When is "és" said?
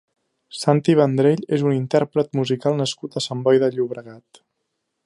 1.57-1.65